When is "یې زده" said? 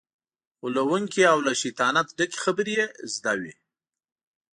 2.79-3.33